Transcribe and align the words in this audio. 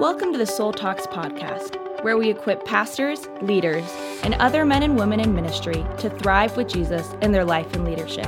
Welcome 0.00 0.32
to 0.32 0.38
the 0.38 0.46
Soul 0.46 0.72
Talks 0.72 1.06
podcast, 1.06 2.02
where 2.02 2.16
we 2.16 2.28
equip 2.28 2.64
pastors, 2.64 3.28
leaders, 3.42 3.84
and 4.24 4.34
other 4.34 4.64
men 4.64 4.82
and 4.82 4.98
women 4.98 5.20
in 5.20 5.32
ministry 5.32 5.86
to 5.98 6.10
thrive 6.10 6.56
with 6.56 6.66
Jesus 6.66 7.14
in 7.22 7.30
their 7.30 7.44
life 7.44 7.72
and 7.74 7.84
leadership. 7.84 8.26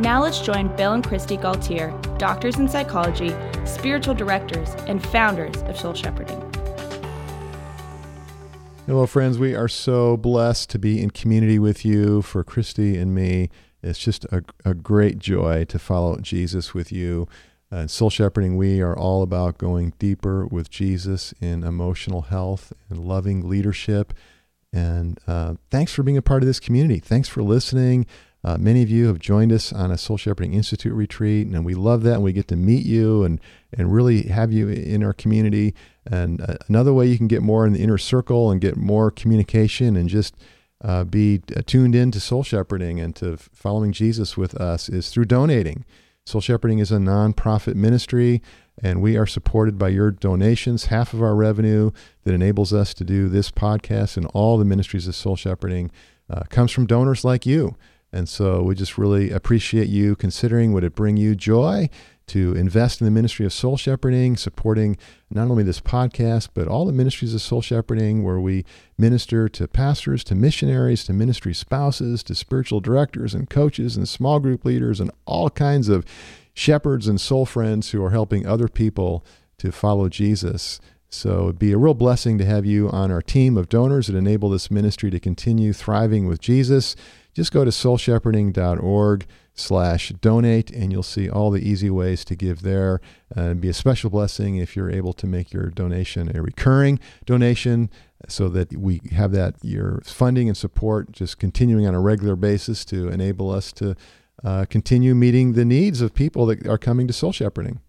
Now 0.00 0.20
let's 0.20 0.40
join 0.40 0.74
Bill 0.74 0.94
and 0.94 1.04
Kristi 1.04 1.40
Gaultiere, 1.40 1.96
doctors 2.18 2.58
in 2.58 2.68
psychology, 2.68 3.32
spiritual 3.64 4.14
directors, 4.14 4.70
and 4.88 5.00
founders 5.00 5.56
of 5.62 5.78
Soul 5.78 5.94
Shepherding. 5.94 6.40
Hello, 8.88 9.06
friends. 9.06 9.38
We 9.38 9.54
are 9.54 9.68
so 9.68 10.16
blessed 10.16 10.70
to 10.70 10.80
be 10.80 11.00
in 11.00 11.10
community 11.10 11.60
with 11.60 11.84
you. 11.84 12.20
For 12.20 12.42
Kristi 12.42 13.00
and 13.00 13.14
me, 13.14 13.48
it's 13.80 14.00
just 14.00 14.24
a, 14.24 14.42
a 14.64 14.74
great 14.74 15.20
joy 15.20 15.66
to 15.66 15.78
follow 15.78 16.18
Jesus 16.18 16.74
with 16.74 16.90
you. 16.90 17.28
Uh, 17.74 17.88
soul 17.88 18.08
shepherding, 18.08 18.56
we 18.56 18.80
are 18.80 18.96
all 18.96 19.24
about 19.24 19.58
going 19.58 19.92
deeper 19.98 20.46
with 20.46 20.70
Jesus 20.70 21.34
in 21.40 21.64
emotional 21.64 22.22
health 22.22 22.72
and 22.88 23.00
loving 23.00 23.48
leadership. 23.48 24.14
And 24.72 25.18
uh, 25.26 25.54
thanks 25.72 25.92
for 25.92 26.04
being 26.04 26.16
a 26.16 26.22
part 26.22 26.44
of 26.44 26.46
this 26.46 26.60
community. 26.60 27.00
Thanks 27.00 27.28
for 27.28 27.42
listening. 27.42 28.06
Uh, 28.44 28.58
many 28.58 28.84
of 28.84 28.90
you 28.90 29.08
have 29.08 29.18
joined 29.18 29.50
us 29.50 29.72
on 29.72 29.90
a 29.90 29.98
Soul 29.98 30.16
Shepherding 30.16 30.54
Institute 30.54 30.92
retreat, 30.92 31.48
and 31.48 31.64
we 31.64 31.74
love 31.74 32.04
that. 32.04 32.14
And 32.14 32.22
we 32.22 32.32
get 32.32 32.46
to 32.48 32.56
meet 32.56 32.86
you 32.86 33.24
and, 33.24 33.40
and 33.76 33.92
really 33.92 34.28
have 34.28 34.52
you 34.52 34.68
in 34.68 35.02
our 35.02 35.12
community. 35.12 35.74
And 36.06 36.42
uh, 36.42 36.58
another 36.68 36.92
way 36.92 37.08
you 37.08 37.18
can 37.18 37.26
get 37.26 37.42
more 37.42 37.66
in 37.66 37.72
the 37.72 37.82
inner 37.82 37.98
circle 37.98 38.52
and 38.52 38.60
get 38.60 38.76
more 38.76 39.10
communication 39.10 39.96
and 39.96 40.08
just 40.08 40.36
uh, 40.84 41.02
be 41.02 41.38
tuned 41.66 41.96
in 41.96 42.12
to 42.12 42.20
soul 42.20 42.44
shepherding 42.44 43.00
and 43.00 43.16
to 43.16 43.36
following 43.36 43.90
Jesus 43.90 44.36
with 44.36 44.54
us 44.60 44.88
is 44.88 45.10
through 45.10 45.24
donating. 45.24 45.84
Soul 46.26 46.40
Shepherding 46.40 46.78
is 46.78 46.90
a 46.90 46.96
nonprofit 46.96 47.74
ministry, 47.74 48.40
and 48.82 49.02
we 49.02 49.14
are 49.14 49.26
supported 49.26 49.76
by 49.76 49.90
your 49.90 50.10
donations, 50.10 50.86
half 50.86 51.12
of 51.12 51.22
our 51.22 51.34
revenue 51.34 51.90
that 52.22 52.32
enables 52.32 52.72
us 52.72 52.94
to 52.94 53.04
do 53.04 53.28
this 53.28 53.50
podcast 53.50 54.16
and 54.16 54.24
all 54.32 54.56
the 54.56 54.64
ministries 54.64 55.06
of 55.06 55.14
Soul 55.14 55.36
Shepherding 55.36 55.90
uh, 56.30 56.44
comes 56.48 56.72
from 56.72 56.86
donors 56.86 57.26
like 57.26 57.44
you. 57.44 57.76
And 58.10 58.26
so 58.26 58.62
we 58.62 58.74
just 58.74 58.96
really 58.96 59.30
appreciate 59.30 59.88
you 59.88 60.16
considering 60.16 60.72
would 60.72 60.84
it 60.84 60.94
bring 60.94 61.18
you 61.18 61.34
joy 61.34 61.90
to 62.26 62.54
invest 62.54 63.00
in 63.00 63.04
the 63.04 63.10
ministry 63.10 63.44
of 63.44 63.52
soul 63.52 63.76
shepherding, 63.76 64.36
supporting 64.36 64.96
not 65.30 65.50
only 65.50 65.62
this 65.62 65.80
podcast, 65.80 66.48
but 66.54 66.68
all 66.68 66.86
the 66.86 66.92
ministries 66.92 67.34
of 67.34 67.42
soul 67.42 67.60
shepherding, 67.60 68.22
where 68.22 68.40
we 68.40 68.64
minister 68.96 69.48
to 69.48 69.68
pastors, 69.68 70.24
to 70.24 70.34
missionaries, 70.34 71.04
to 71.04 71.12
ministry 71.12 71.52
spouses, 71.52 72.22
to 72.22 72.34
spiritual 72.34 72.80
directors 72.80 73.34
and 73.34 73.50
coaches 73.50 73.96
and 73.96 74.08
small 74.08 74.40
group 74.40 74.64
leaders, 74.64 75.00
and 75.00 75.10
all 75.26 75.50
kinds 75.50 75.88
of 75.88 76.04
shepherds 76.54 77.08
and 77.08 77.20
soul 77.20 77.44
friends 77.44 77.90
who 77.90 78.02
are 78.02 78.10
helping 78.10 78.46
other 78.46 78.68
people 78.68 79.24
to 79.58 79.70
follow 79.70 80.08
Jesus. 80.08 80.80
So 81.08 81.44
it'd 81.44 81.58
be 81.58 81.72
a 81.72 81.78
real 81.78 81.94
blessing 81.94 82.38
to 82.38 82.44
have 82.44 82.66
you 82.66 82.88
on 82.90 83.10
our 83.10 83.22
team 83.22 83.56
of 83.56 83.68
donors 83.68 84.08
that 84.08 84.16
enable 84.16 84.50
this 84.50 84.70
ministry 84.70 85.10
to 85.10 85.20
continue 85.20 85.72
thriving 85.72 86.26
with 86.26 86.40
Jesus. 86.40 86.96
Just 87.32 87.52
go 87.52 87.64
to 87.64 87.70
soulshepherding.org 87.70 89.26
slash 89.54 90.10
donate 90.20 90.70
and 90.70 90.92
you'll 90.92 91.02
see 91.02 91.30
all 91.30 91.50
the 91.50 91.66
easy 91.66 91.88
ways 91.88 92.24
to 92.24 92.34
give 92.34 92.62
there. 92.62 93.00
Uh, 93.36 93.42
and 93.42 93.60
be 93.60 93.68
a 93.68 93.74
special 93.74 94.10
blessing 94.10 94.56
if 94.56 94.74
you're 94.76 94.90
able 94.90 95.12
to 95.12 95.26
make 95.26 95.52
your 95.52 95.66
donation 95.70 96.34
a 96.36 96.42
recurring 96.42 96.98
donation 97.24 97.88
so 98.28 98.48
that 98.48 98.76
we 98.76 99.00
have 99.12 99.32
that 99.32 99.54
your 99.62 100.00
funding 100.04 100.48
and 100.48 100.56
support 100.56 101.12
just 101.12 101.38
continuing 101.38 101.86
on 101.86 101.94
a 101.94 102.00
regular 102.00 102.36
basis 102.36 102.84
to 102.84 103.08
enable 103.08 103.50
us 103.50 103.72
to 103.72 103.96
uh, 104.42 104.64
continue 104.68 105.14
meeting 105.14 105.52
the 105.52 105.64
needs 105.64 106.00
of 106.00 106.14
people 106.14 106.46
that 106.46 106.66
are 106.66 106.78
coming 106.78 107.06
to 107.06 107.12
soul 107.12 107.32
shepherding. 107.32 107.80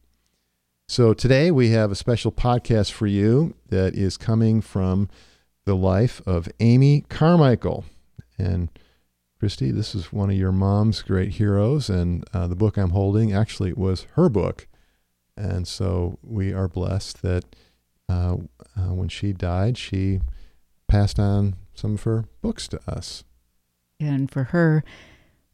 So 0.88 1.13
today 1.13 1.50
we 1.50 1.69
have 1.69 1.91
a 1.91 1.95
special 1.95 2.31
podcast 2.31 2.91
for 2.91 3.07
you 3.07 3.55
that 3.69 3.95
is 3.95 4.17
coming 4.17 4.61
from 4.61 5.09
the 5.66 5.75
life 5.75 6.22
of 6.27 6.47
amy 6.59 7.01
carmichael. 7.09 7.85
And 8.38 8.69
Kristi, 9.45 9.72
this 9.72 9.94
is 9.94 10.11
one 10.11 10.31
of 10.31 10.35
your 10.35 10.51
mom's 10.51 11.03
great 11.03 11.33
heroes, 11.33 11.88
and 11.88 12.25
uh, 12.33 12.47
the 12.47 12.56
book 12.56 12.78
I'm 12.78 12.89
holding 12.89 13.31
actually 13.31 13.73
was 13.73 14.07
her 14.13 14.28
book. 14.28 14.67
And 15.38 15.67
so 15.67 16.17
we 16.23 16.51
are 16.51 16.67
blessed 16.67 17.22
that 17.22 17.44
uh, 18.09 18.38
uh, 18.75 18.94
when 18.95 19.07
she 19.07 19.33
died, 19.33 19.78
she 19.78 20.19
passed 20.88 21.19
on 21.19 21.57
some 21.75 21.94
of 21.94 22.03
her 22.06 22.25
books 22.41 22.67
to 22.69 22.79
us. 22.88 23.23
And 24.00 24.31
for 24.31 24.45
her, 24.45 24.83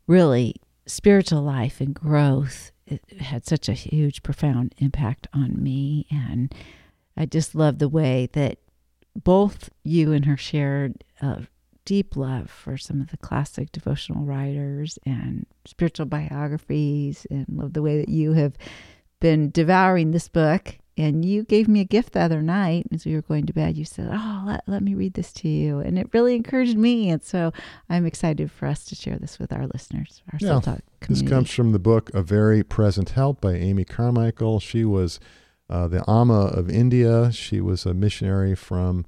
really, 0.07 0.55
spiritual 0.85 1.41
life 1.41 1.81
and 1.81 1.93
growth 1.93 2.71
had 3.19 3.45
such 3.45 3.67
a 3.67 3.73
huge, 3.73 4.23
profound 4.23 4.73
impact 4.77 5.27
on 5.33 5.61
me. 5.61 6.07
And 6.09 6.55
I 7.17 7.25
just 7.25 7.55
love 7.55 7.79
the 7.79 7.89
way 7.89 8.29
that 8.31 8.59
both 9.21 9.69
you 9.83 10.13
and 10.13 10.23
her 10.23 10.37
shared 10.37 11.03
uh, 11.21 11.41
deep 11.85 12.15
love 12.15 12.49
for 12.49 12.77
some 12.77 13.01
of 13.01 13.09
the 13.11 13.17
classic 13.17 13.71
devotional 13.71 14.23
writers 14.23 14.99
and 15.05 15.45
spiritual 15.65 16.05
biographies, 16.05 17.25
and 17.29 17.45
love 17.49 17.73
the 17.73 17.81
way 17.81 17.97
that 17.99 18.09
you 18.09 18.33
have 18.33 18.53
been 19.19 19.51
devouring 19.51 20.11
this 20.11 20.27
book. 20.27 20.77
And 20.97 21.23
you 21.23 21.43
gave 21.43 21.67
me 21.67 21.79
a 21.79 21.85
gift 21.85 22.13
the 22.13 22.19
other 22.19 22.41
night 22.41 22.85
as 22.91 23.05
we 23.05 23.15
were 23.15 23.21
going 23.21 23.45
to 23.45 23.53
bed. 23.53 23.77
You 23.77 23.85
said, 23.85 24.09
Oh, 24.11 24.43
let, 24.45 24.61
let 24.67 24.83
me 24.83 24.93
read 24.93 25.13
this 25.13 25.31
to 25.33 25.47
you. 25.47 25.79
And 25.79 25.97
it 25.97 26.09
really 26.13 26.35
encouraged 26.35 26.77
me. 26.77 27.09
And 27.09 27.23
so 27.23 27.53
I'm 27.89 28.05
excited 28.05 28.51
for 28.51 28.67
us 28.67 28.83
to 28.85 28.95
share 28.95 29.17
this 29.17 29.39
with 29.39 29.53
our 29.53 29.67
listeners, 29.67 30.21
our 30.33 30.37
yeah, 30.41 30.59
Talk 30.59 30.81
community. 30.99 31.25
This 31.25 31.29
comes 31.29 31.51
from 31.51 31.71
the 31.71 31.79
book 31.79 32.11
A 32.13 32.21
Very 32.21 32.61
Present 32.61 33.11
Help 33.11 33.39
by 33.39 33.53
Amy 33.53 33.85
Carmichael. 33.85 34.59
She 34.59 34.83
was 34.83 35.19
uh, 35.69 35.87
the 35.87 36.03
Amma 36.09 36.47
of 36.47 36.69
India. 36.69 37.31
She 37.31 37.61
was 37.61 37.85
a 37.85 37.93
missionary 37.93 38.53
from 38.53 39.05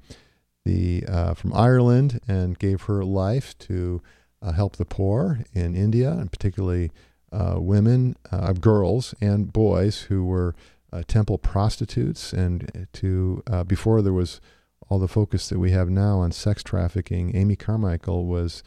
the 0.65 1.03
uh, 1.07 1.33
from 1.33 1.53
Ireland 1.53 2.19
and 2.27 2.57
gave 2.57 2.83
her 2.83 3.03
life 3.03 3.57
to 3.59 4.01
uh, 4.41 4.51
help 4.51 4.77
the 4.77 4.85
poor 4.85 5.39
in 5.53 5.75
India, 5.75 6.11
and 6.11 6.31
particularly 6.31 6.91
uh, 7.31 7.55
women, 7.57 8.15
uh, 8.31 8.53
girls, 8.53 9.15
and 9.21 9.51
boys 9.51 10.03
who 10.03 10.25
were 10.25 10.55
uh, 10.91 11.03
temple 11.07 11.37
prostitutes. 11.37 12.33
And 12.33 12.87
to 12.93 13.43
uh, 13.47 13.63
before 13.63 14.01
there 14.01 14.13
was 14.13 14.39
all 14.89 14.99
the 14.99 15.07
focus 15.07 15.49
that 15.49 15.59
we 15.59 15.71
have 15.71 15.89
now 15.89 16.19
on 16.19 16.31
sex 16.31 16.63
trafficking, 16.63 17.35
Amy 17.35 17.55
Carmichael 17.55 18.25
was 18.25 18.63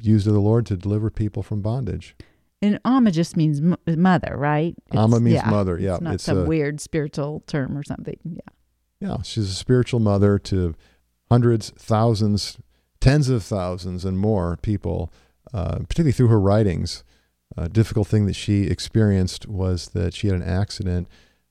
used 0.00 0.26
of 0.26 0.34
the 0.34 0.40
Lord 0.40 0.66
to 0.66 0.76
deliver 0.76 1.10
people 1.10 1.42
from 1.42 1.62
bondage. 1.62 2.14
And 2.62 2.80
Amma 2.84 3.10
just 3.10 3.36
means 3.36 3.60
m- 3.60 3.76
mother, 3.86 4.34
right? 4.36 4.74
It's, 4.86 4.96
Amma 4.96 5.20
means 5.20 5.36
yeah, 5.36 5.50
mother. 5.50 5.78
Yeah, 5.78 5.94
it's 5.94 6.02
not 6.02 6.14
it's 6.14 6.24
some 6.24 6.38
a, 6.38 6.44
weird 6.44 6.80
spiritual 6.80 7.42
term 7.46 7.76
or 7.76 7.82
something. 7.82 8.18
Yeah. 8.24 8.40
Yeah, 8.98 9.22
she's 9.22 9.50
a 9.50 9.54
spiritual 9.54 10.00
mother 10.00 10.38
to 10.38 10.74
hundreds, 11.30 11.70
thousands, 11.70 12.58
tens 13.00 13.28
of 13.28 13.42
thousands, 13.42 14.04
and 14.04 14.18
more 14.18 14.58
people, 14.62 15.12
uh, 15.52 15.78
particularly 15.80 16.12
through 16.12 16.28
her 16.28 16.40
writings. 16.40 17.04
A 17.56 17.68
difficult 17.68 18.08
thing 18.08 18.26
that 18.26 18.36
she 18.36 18.64
experienced 18.64 19.46
was 19.46 19.88
that 19.88 20.14
she 20.14 20.26
had 20.26 20.36
an 20.36 20.42
accident 20.42 21.08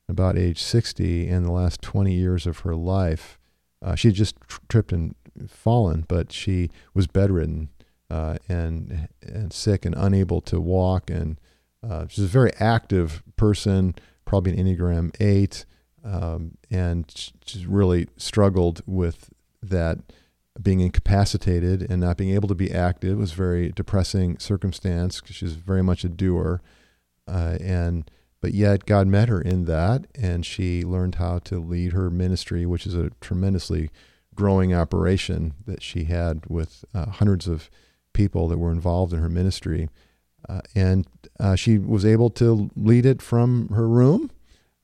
about 0.08 0.38
age 0.38 0.62
60 0.62 1.28
in 1.28 1.44
the 1.44 1.52
last 1.52 1.82
20 1.82 2.14
years 2.14 2.46
of 2.46 2.60
her 2.60 2.76
life. 2.76 3.40
Uh, 3.82 3.96
she 3.96 4.10
had 4.10 4.16
just 4.16 4.36
tr- 4.48 4.60
tripped 4.70 4.92
and 4.92 5.16
fallen, 5.48 6.06
but 6.08 6.32
she 6.32 6.70
was 6.94 7.08
bedridden 7.08 7.70
uh, 8.10 8.38
and 8.48 9.10
and 9.22 9.52
sick 9.52 9.86
and 9.86 9.96
unable 9.96 10.42
to 10.42 10.60
walk. 10.60 11.10
And 11.10 11.40
uh, 11.88 12.08
she's 12.08 12.26
a 12.26 12.28
very 12.28 12.52
active 12.60 13.24
person, 13.36 13.96
probably 14.26 14.58
an 14.58 14.66
Enneagram 14.66 15.16
8, 15.20 15.66
um, 16.04 16.58
and 16.70 17.06
she's 17.46 17.66
really 17.66 18.08
struggled 18.18 18.82
with 18.86 19.30
that 19.70 20.00
being 20.62 20.80
incapacitated 20.80 21.86
and 21.90 22.02
not 22.02 22.18
being 22.18 22.34
able 22.34 22.48
to 22.48 22.56
be 22.56 22.72
active 22.72 23.18
was 23.18 23.34
very 23.34 23.72
depressing 23.72 24.40
circumstance 24.40 25.20
because 25.20 25.36
she's 25.36 25.54
very 25.54 25.84
much 25.84 26.04
a 26.04 26.10
doer, 26.10 26.62
uh, 27.28 27.58
and 27.60 28.10
but 28.42 28.54
yet 28.54 28.86
God 28.86 29.08
met 29.08 29.28
her 29.28 29.42
in 29.42 29.66
that, 29.66 30.06
and 30.14 30.46
she 30.46 30.84
learned 30.84 31.16
how 31.16 31.40
to 31.40 31.60
lead 31.60 31.94
her 31.94 32.10
ministry, 32.10 32.66
which 32.66 32.86
is 32.86 32.94
a 32.94 33.10
tremendously 33.20 33.90
growing 34.36 34.74
operation 34.74 35.54
that 35.66 35.82
she 35.82 36.06
had 36.06 36.44
with 36.48 36.86
uh, 36.94 37.10
hundreds 37.10 37.48
of 37.48 37.70
people 38.14 38.48
that 38.48 38.58
were 38.58 38.72
involved 38.72 39.14
in 39.14 39.20
her 39.20 39.30
ministry, 39.30 39.90
uh, 40.48 40.62
and 40.76 41.08
uh, 41.40 41.56
she 41.56 41.78
was 41.78 42.06
able 42.06 42.30
to 42.30 42.70
lead 42.76 43.06
it 43.06 43.22
from 43.22 43.70
her 43.70 43.88
room. 43.88 44.32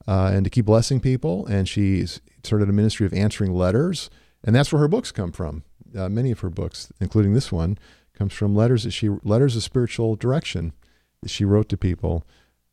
Uh, 0.08 0.32
and 0.34 0.44
to 0.44 0.50
keep 0.50 0.66
blessing 0.66 1.00
people, 1.00 1.46
and 1.46 1.70
she 1.70 2.04
started 2.44 2.68
a 2.68 2.74
ministry 2.74 3.06
of 3.06 3.14
answering 3.14 3.54
letters, 3.54 4.10
and 4.44 4.56
that's 4.56 4.72
where 4.72 4.80
her 4.80 4.88
books 4.88 5.12
come 5.12 5.32
from. 5.32 5.64
Uh, 5.96 6.10
many 6.10 6.32
of 6.32 6.40
her 6.40 6.50
books, 6.50 6.92
including 7.00 7.34
this 7.34 7.52
one, 7.52 7.78
comes 8.14 8.34
from 8.34 8.56
letters 8.56 8.84
that 8.84 8.92
she 8.92 9.10
letters 9.24 9.56
of 9.56 9.64
spiritual 9.64 10.16
direction 10.16 10.74
that 11.22 11.30
she 11.30 11.46
wrote 11.46 11.70
to 11.70 11.78
people, 11.78 12.24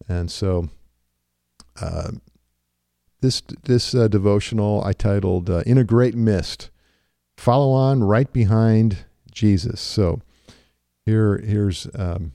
and 0.09 0.31
so 0.31 0.69
uh, 1.81 2.12
this 3.20 3.43
this 3.65 3.94
uh, 3.94 4.09
devotional 4.09 4.82
I 4.85 4.93
titled 4.93 5.50
uh, 5.50 5.62
"In 5.67 5.79
a 5.79 5.85
Great 5.85 6.15
Mist." 6.15 6.70
Follow 7.37 7.70
on 7.70 8.03
right 8.03 8.32
behind 8.32 9.05
Jesus. 9.31 9.81
So 9.81 10.20
here 11.05 11.38
here's 11.38 11.87
um, 11.94 12.32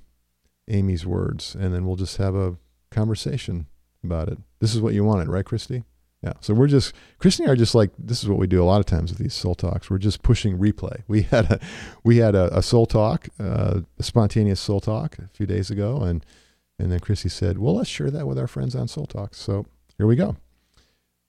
Amy's 0.69 1.05
words, 1.05 1.55
and 1.55 1.73
then 1.73 1.85
we'll 1.85 1.97
just 1.97 2.17
have 2.17 2.35
a 2.35 2.55
conversation 2.89 3.67
about 4.03 4.29
it. 4.29 4.37
This 4.59 4.73
is 4.73 4.81
what 4.81 4.93
you 4.93 5.03
wanted, 5.03 5.27
right, 5.27 5.45
Kristi? 5.45 5.83
Yeah. 6.23 6.33
So 6.39 6.53
we're 6.53 6.67
just 6.67 6.93
Kristi 7.19 7.41
and 7.41 7.49
I 7.49 7.51
are 7.51 7.57
just 7.57 7.75
like 7.75 7.91
this 7.99 8.23
is 8.23 8.29
what 8.29 8.39
we 8.39 8.47
do 8.47 8.63
a 8.63 8.65
lot 8.65 8.79
of 8.79 8.85
times 8.85 9.11
with 9.11 9.19
these 9.19 9.33
soul 9.33 9.55
talks. 9.55 9.89
We're 9.89 9.97
just 9.97 10.23
pushing 10.23 10.57
replay. 10.57 11.03
We 11.07 11.21
had 11.33 11.51
a 11.51 11.59
we 12.03 12.17
had 12.17 12.33
a, 12.33 12.57
a 12.57 12.61
soul 12.61 12.85
talk, 12.85 13.27
uh, 13.39 13.81
a 13.99 14.03
spontaneous 14.03 14.61
soul 14.61 14.79
talk 14.79 15.19
a 15.19 15.27
few 15.33 15.45
days 15.45 15.69
ago, 15.69 15.97
and 15.97 16.25
and 16.79 16.91
then 16.91 17.01
Kristi 17.01 17.29
said, 17.29 17.57
"Well, 17.57 17.75
let's 17.75 17.89
share 17.89 18.09
that 18.09 18.25
with 18.25 18.39
our 18.39 18.47
friends 18.47 18.73
on 18.73 18.87
Soul 18.87 19.05
Talks." 19.05 19.37
So 19.37 19.65
here 19.97 20.07
we 20.07 20.15
go. 20.15 20.37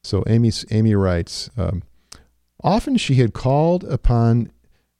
So 0.04 0.22
Amy 0.28 0.52
Amy 0.70 0.94
writes, 0.94 1.50
um, 1.56 1.82
often 2.62 2.96
she 2.96 3.16
had 3.16 3.34
called 3.34 3.82
upon 3.84 4.52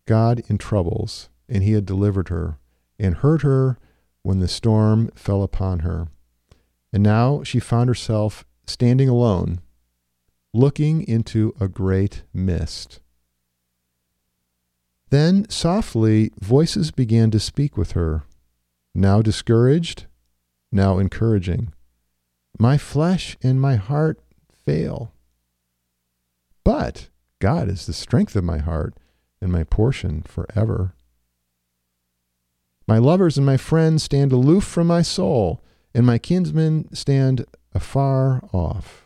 God 0.07 0.43
in 0.49 0.59
troubles, 0.59 1.29
and 1.49 1.63
He 1.63 1.73
had 1.73 1.87
delivered 1.87 2.31
her 2.31 2.59
and 2.99 3.17
heard 3.17 3.43
her 3.43 3.79
when 4.23 4.41
the 4.41 4.49
storm 4.49 5.11
fell 5.15 5.43
upon 5.43 5.81
her. 5.81 6.09
And 6.93 7.03
now 7.03 7.43
she 7.43 7.61
found 7.61 7.89
herself 7.89 8.45
standing 8.67 9.09
alone 9.09 9.61
looking 10.55 11.07
into 11.07 11.53
a 11.61 11.67
great 11.67 12.23
mist. 12.33 13.01
Then 15.11 15.49
softly 15.51 16.31
voices 16.41 16.93
began 16.93 17.31
to 17.33 17.41
speak 17.41 17.77
with 17.77 17.93
her, 17.93 18.23
now 18.95 19.21
discouraged, 19.21 20.07
now 20.71 20.99
encouraging. 20.99 21.73
My 22.59 22.79
flesh 22.79 23.37
and 23.43 23.61
my 23.61 23.75
heart 23.75 24.21
fail. 24.53 25.13
But 26.63 27.09
God 27.41 27.69
is 27.69 27.87
the 27.87 27.93
strength 27.93 28.37
of 28.37 28.45
my 28.45 28.59
heart 28.59 28.95
and 29.41 29.51
my 29.51 29.65
portion 29.65 30.23
forever. 30.23 30.95
My 32.87 32.99
lovers 32.99 33.37
and 33.37 33.45
my 33.45 33.57
friends 33.57 34.05
stand 34.05 34.31
aloof 34.31 34.63
from 34.63 34.87
my 34.87 35.03
soul, 35.03 35.63
and 35.95 36.07
my 36.07 36.19
kinsmen 36.19 36.95
stand 36.95 37.45
afar 37.75 38.43
off. 38.53 39.04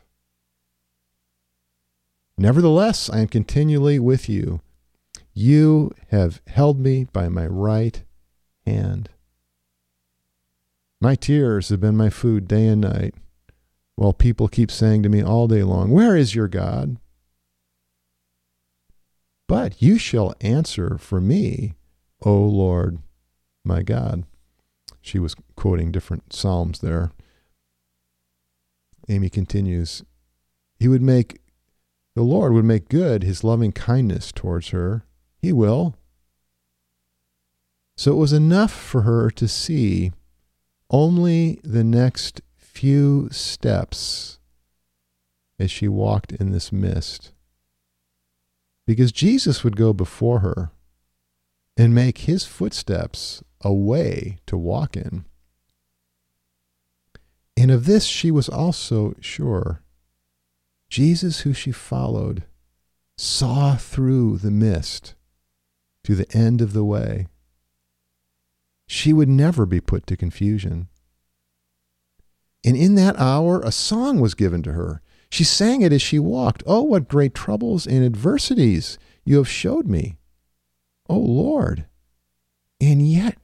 Nevertheless, 2.41 3.11
I 3.11 3.19
am 3.19 3.27
continually 3.27 3.99
with 3.99 4.29
you. 4.29 4.61
You 5.35 5.91
have 6.11 6.41
held 6.47 6.79
me 6.79 7.09
by 7.13 7.29
my 7.29 7.47
right 7.47 8.01
hand. 8.65 9.11
My 11.01 11.17
tears 11.17 11.69
have 11.71 11.81
been 11.81 11.97
my 11.97 12.11
food 12.11 12.47
day 12.47 12.69
and 12.69 12.81
night, 12.81 13.17
while 13.97 14.13
people 14.13 14.47
keep 14.47 14.71
saying 14.71 15.03
to 15.03 15.09
me 15.09 15.21
all 15.21 15.49
day 15.49 15.65
long, 15.65 15.91
Where 15.91 16.17
is 16.17 16.37
your 16.37 16.47
God? 16.47 16.97
But 19.49 19.83
you 19.83 19.99
shall 19.99 20.35
answer 20.41 20.97
for 20.97 21.21
me, 21.21 21.75
O 22.23 22.37
Lord 22.37 22.99
my 23.65 23.83
God. 23.83 24.25
She 25.01 25.19
was 25.19 25.35
quoting 25.57 25.91
different 25.91 26.33
Psalms 26.33 26.81
there. 26.81 27.11
Amy 29.09 29.29
continues, 29.29 30.05
He 30.79 30.87
would 30.87 31.03
make 31.03 31.41
the 32.19 32.25
Lord 32.25 32.53
would 32.53 32.65
make 32.65 32.89
good 32.89 33.23
his 33.23 33.45
loving 33.45 33.71
kindness 33.71 34.33
towards 34.33 34.71
her. 34.71 35.05
He 35.41 35.53
will. 35.53 35.95
So 37.97 38.11
it 38.11 38.17
was 38.17 38.33
enough 38.33 38.73
for 38.73 39.03
her 39.03 39.31
to 39.31 39.47
see 39.47 40.11
only 40.91 41.61
the 41.63 41.85
next 41.85 42.41
few 42.57 43.29
steps 43.31 44.41
as 45.61 45.71
she 45.71 45.87
walked 45.87 46.33
in 46.33 46.51
this 46.51 46.73
mist. 46.73 47.31
Because 48.85 49.13
Jesus 49.13 49.63
would 49.63 49.77
go 49.77 49.93
before 49.93 50.41
her 50.41 50.73
and 51.77 51.95
make 51.95 52.19
his 52.19 52.45
footsteps 52.45 53.45
a 53.61 53.73
way 53.73 54.39
to 54.47 54.57
walk 54.57 54.97
in. 54.97 55.25
And 57.57 57.71
of 57.71 57.85
this 57.85 58.07
she 58.07 58.33
was 58.33 58.49
also 58.49 59.15
sure 59.21 59.85
Jesus, 60.89 61.41
who 61.41 61.53
she 61.53 61.73
followed, 61.73 62.45
saw 63.17 63.77
through 63.77 64.39
the 64.39 64.51
mist 64.51 65.15
to 66.05 66.15
the 66.15 66.31
end 66.33 66.61
of 66.61 66.73
the 66.73 66.85
way. 66.85 67.27
She 68.87 69.13
would 69.13 69.29
never 69.29 69.67
be 69.67 69.81
put 69.81 70.07
to 70.07 70.17
confusion. 70.17 70.89
And 72.65 72.77
in 72.77 72.95
that 72.95 73.19
hour, 73.19 73.61
a 73.61 73.73
song 73.73 74.21
was 74.21 74.35
given 74.35 74.63
to 74.63 74.73
her. 74.73 75.03
She 75.31 75.45
sang 75.45 75.83
it 75.83 75.93
as 75.93 76.01
she 76.01 76.19
walked. 76.19 76.63
Oh, 76.67 76.83
what 76.83 77.09
great 77.09 77.35
troubles 77.35 77.87
and 77.87 78.05
adversities 78.05 78.99
you 79.25 79.37
have 79.37 79.49
showed 79.49 79.87
me, 79.87 80.17
O 81.09 81.17
oh, 81.17 81.19
Lord. 81.19 81.87
And 82.81 83.07
yet 83.07 83.37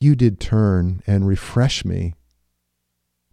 you 0.00 0.16
did 0.16 0.40
turn 0.40 1.02
and 1.06 1.28
refresh 1.28 1.84
me 1.84 2.14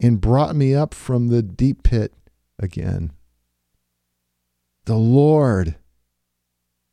and 0.02 0.20
brought 0.20 0.56
me 0.56 0.76
up 0.76 0.94
from 0.94 1.28
the 1.28 1.42
deep 1.42 1.84
pit 1.84 2.14
again. 2.60 3.14
The 4.86 4.98
Lord, 4.98 5.78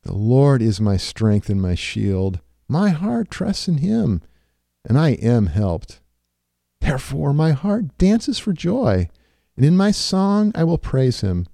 the 0.04 0.14
Lord 0.14 0.62
is 0.62 0.80
my 0.80 0.96
strength 0.96 1.50
and 1.50 1.60
my 1.60 1.74
shield. 1.74 2.38
My 2.68 2.90
heart 2.90 3.32
trusts 3.32 3.66
in 3.66 3.78
him, 3.78 4.22
and 4.84 4.96
I 4.96 5.10
am 5.10 5.46
helped. 5.46 6.00
Therefore, 6.80 7.32
my 7.32 7.50
heart 7.50 7.98
dances 7.98 8.38
for 8.38 8.52
joy, 8.52 9.08
and 9.56 9.66
in 9.66 9.76
my 9.76 9.90
song 9.90 10.52
I 10.54 10.62
will 10.62 10.78
praise 10.78 11.22
him. 11.22 11.46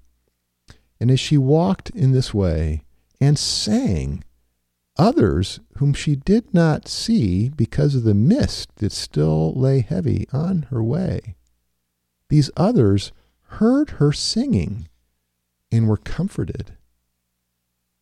And 0.99 1.09
as 1.09 1.19
she 1.19 1.39
walked 1.39 1.89
in 1.89 2.11
this 2.11 2.35
way 2.35 2.83
and 3.19 3.39
sang, 3.39 4.23
others 4.95 5.59
whom 5.77 5.91
she 5.91 6.15
did 6.15 6.53
not 6.53 6.87
see 6.87 7.49
because 7.49 7.95
of 7.95 8.03
the 8.03 8.13
mist 8.13 8.75
that 8.75 8.91
still 8.91 9.53
lay 9.53 9.81
heavy 9.81 10.27
on 10.31 10.67
her 10.69 10.83
way, 10.83 11.35
these 12.29 12.51
others 12.55 13.11
heard 13.41 13.91
her 13.91 14.11
singing 14.11 14.87
and 15.71 15.87
were 15.87 15.97
comforted. 15.97 16.77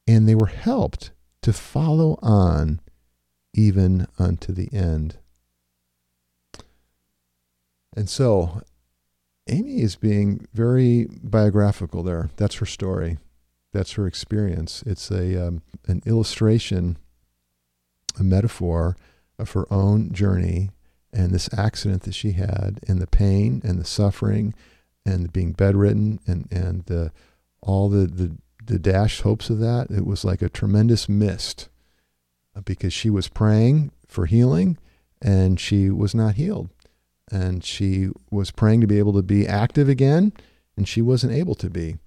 And 0.07 0.27
they 0.27 0.35
were 0.35 0.47
helped 0.47 1.11
to 1.41 1.53
follow 1.53 2.19
on 2.21 2.79
even 3.53 4.07
unto 4.19 4.51
the 4.51 4.71
end. 4.73 5.17
And 7.95 8.09
so 8.09 8.61
Amy 9.47 9.81
is 9.81 9.95
being 9.95 10.47
very 10.53 11.07
biographical 11.23 12.03
there. 12.03 12.29
That's 12.35 12.55
her 12.55 12.65
story. 12.65 13.17
That's 13.73 13.93
her 13.93 14.07
experience. 14.07 14.83
It's 14.85 15.11
a 15.11 15.47
um, 15.47 15.61
an 15.87 16.01
illustration, 16.05 16.97
a 18.19 18.23
metaphor 18.23 18.95
of 19.37 19.51
her 19.51 19.71
own 19.71 20.13
journey 20.13 20.71
and 21.13 21.31
this 21.31 21.49
accident 21.57 22.03
that 22.03 22.15
she 22.15 22.33
had, 22.33 22.79
and 22.87 23.01
the 23.01 23.07
pain 23.07 23.61
and 23.63 23.79
the 23.79 23.85
suffering, 23.85 24.53
and 25.05 25.31
being 25.31 25.51
bedridden, 25.53 26.19
and 26.25 26.47
and 26.51 26.85
the 26.85 27.11
all 27.65 27.89
the, 27.89 28.05
the, 28.05 28.37
the 28.63 28.79
dashed 28.79 29.21
hopes 29.21 29.49
of 29.49 29.59
that. 29.59 29.89
It 29.89 30.05
was 30.05 30.23
like 30.23 30.41
a 30.41 30.49
tremendous 30.49 31.09
mist 31.09 31.67
uh, 32.55 32.61
because 32.61 32.93
she 32.93 33.09
was 33.09 33.27
praying 33.27 33.91
for 34.07 34.27
healing 34.27 34.77
and 35.21 35.59
she 35.59 35.89
was 35.89 36.15
not 36.15 36.35
healed. 36.35 36.69
And 37.31 37.63
she 37.63 38.09
was 38.29 38.51
praying 38.51 38.81
to 38.81 38.87
be 38.87 38.99
able 38.99 39.13
to 39.13 39.23
be 39.23 39.47
active 39.47 39.89
again 39.89 40.31
and 40.77 40.87
she 40.87 41.01
wasn't 41.01 41.33
able 41.33 41.55
to 41.55 41.69
be. 41.69 41.97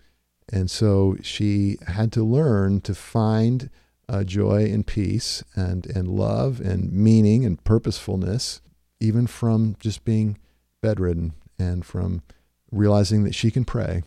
And 0.50 0.70
so 0.70 1.16
she 1.22 1.76
had 1.86 2.12
to 2.12 2.24
learn 2.24 2.80
to 2.82 2.94
find 2.94 3.68
uh, 4.08 4.24
joy 4.24 4.64
and 4.64 4.86
peace 4.86 5.42
and, 5.54 5.86
and 5.86 6.08
love 6.08 6.60
and 6.60 6.92
meaning 6.92 7.44
and 7.44 7.62
purposefulness, 7.64 8.62
even 9.00 9.26
from 9.26 9.76
just 9.80 10.04
being 10.04 10.38
bedridden 10.80 11.34
and 11.58 11.84
from 11.84 12.22
realizing 12.70 13.24
that 13.24 13.34
she 13.34 13.50
can 13.50 13.64
pray 13.64 14.02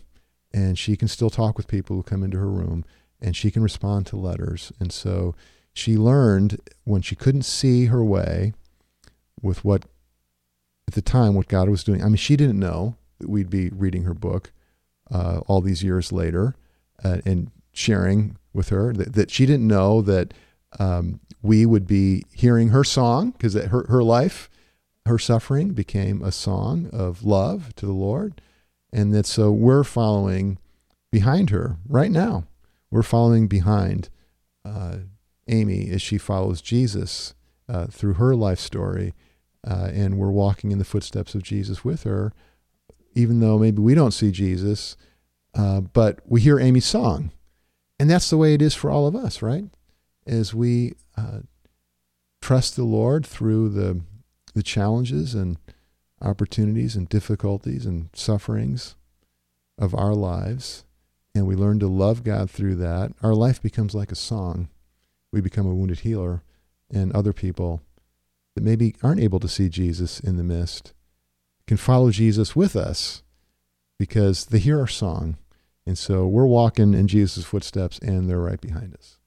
and 0.53 0.77
she 0.77 0.95
can 0.95 1.07
still 1.07 1.29
talk 1.29 1.57
with 1.57 1.67
people 1.67 1.95
who 1.95 2.03
come 2.03 2.23
into 2.23 2.37
her 2.37 2.49
room 2.49 2.85
and 3.21 3.35
she 3.35 3.51
can 3.51 3.63
respond 3.63 4.05
to 4.07 4.17
letters. 4.17 4.71
And 4.79 4.91
so 4.91 5.35
she 5.73 5.97
learned 5.97 6.59
when 6.83 7.01
she 7.01 7.15
couldn't 7.15 7.43
see 7.43 7.85
her 7.85 8.03
way 8.03 8.53
with 9.41 9.63
what 9.63 9.85
at 10.87 10.95
the 10.95 11.01
time 11.01 11.35
what 11.35 11.47
God 11.47 11.69
was 11.69 11.83
doing. 11.83 12.03
I 12.03 12.07
mean, 12.07 12.15
she 12.15 12.35
didn't 12.35 12.59
know 12.59 12.97
that 13.19 13.29
we'd 13.29 13.49
be 13.49 13.69
reading 13.69 14.03
her 14.03 14.13
book 14.13 14.51
uh, 15.09 15.41
all 15.47 15.61
these 15.61 15.83
years 15.83 16.11
later 16.11 16.55
uh, 17.03 17.19
and 17.25 17.51
sharing 17.71 18.37
with 18.53 18.69
her 18.69 18.91
that, 18.93 19.13
that 19.13 19.31
she 19.31 19.45
didn't 19.45 19.67
know 19.67 20.01
that 20.01 20.33
um, 20.79 21.19
we 21.41 21.65
would 21.65 21.87
be 21.87 22.23
hearing 22.33 22.69
her 22.69 22.83
song 22.83 23.31
because 23.31 23.53
her, 23.53 23.85
her 23.87 24.03
life, 24.03 24.49
her 25.05 25.17
suffering 25.17 25.69
became 25.69 26.21
a 26.21 26.31
song 26.31 26.89
of 26.91 27.23
love 27.23 27.73
to 27.75 27.85
the 27.85 27.93
Lord 27.93 28.41
and 28.93 29.13
that 29.13 29.25
so 29.25 29.51
we're 29.51 29.83
following 29.83 30.57
behind 31.11 31.49
her 31.49 31.77
right 31.87 32.11
now. 32.11 32.45
We're 32.89 33.03
following 33.03 33.47
behind 33.47 34.09
uh, 34.65 34.97
Amy 35.47 35.89
as 35.89 36.01
she 36.01 36.17
follows 36.17 36.61
Jesus 36.61 37.33
uh, 37.69 37.87
through 37.87 38.13
her 38.13 38.35
life 38.35 38.59
story, 38.59 39.13
uh, 39.65 39.89
and 39.93 40.17
we're 40.17 40.31
walking 40.31 40.71
in 40.71 40.77
the 40.77 40.85
footsteps 40.85 41.35
of 41.35 41.43
Jesus 41.43 41.85
with 41.85 42.03
her, 42.03 42.33
even 43.15 43.39
though 43.39 43.57
maybe 43.57 43.81
we 43.81 43.95
don't 43.95 44.11
see 44.11 44.31
Jesus, 44.31 44.97
uh, 45.53 45.81
but 45.81 46.19
we 46.25 46.41
hear 46.41 46.59
Amy's 46.59 46.85
song, 46.85 47.31
and 47.99 48.09
that's 48.09 48.29
the 48.29 48.37
way 48.37 48.53
it 48.53 48.61
is 48.61 48.73
for 48.73 48.89
all 48.89 49.07
of 49.07 49.15
us, 49.15 49.41
right? 49.41 49.65
As 50.25 50.53
we 50.53 50.95
uh, 51.17 51.39
trust 52.41 52.75
the 52.75 52.83
Lord 52.83 53.25
through 53.25 53.69
the 53.69 54.01
the 54.53 54.63
challenges 54.63 55.33
and 55.33 55.57
opportunities 56.21 56.95
and 56.95 57.09
difficulties 57.09 57.85
and 57.85 58.09
sufferings 58.13 58.95
of 59.77 59.95
our 59.95 60.13
lives, 60.13 60.85
and 61.33 61.47
we 61.47 61.55
learn 61.55 61.79
to 61.79 61.87
love 61.87 62.23
God 62.23 62.49
through 62.49 62.75
that, 62.75 63.13
our 63.23 63.33
life 63.33 63.61
becomes 63.61 63.95
like 63.95 64.11
a 64.11 64.15
song. 64.15 64.69
We 65.31 65.41
become 65.41 65.65
a 65.65 65.73
wounded 65.73 65.99
healer, 65.99 66.43
and 66.89 67.11
other 67.13 67.33
people 67.33 67.81
that 68.55 68.63
maybe 68.63 68.95
aren't 69.01 69.21
able 69.21 69.39
to 69.39 69.47
see 69.47 69.69
Jesus 69.69 70.19
in 70.19 70.37
the 70.37 70.43
mist 70.43 70.93
can 71.67 71.77
follow 71.77 72.11
Jesus 72.11 72.55
with 72.55 72.75
us 72.75 73.23
because 73.97 74.45
they 74.47 74.59
hear 74.59 74.79
our 74.79 74.87
song. 74.87 75.37
And 75.85 75.97
so 75.97 76.27
we're 76.27 76.45
walking 76.45 76.93
in 76.93 77.07
Jesus' 77.07 77.45
footsteps 77.45 77.97
and 77.99 78.29
they're 78.29 78.39
right 78.39 78.59
behind 78.59 78.93
us. 78.93 79.20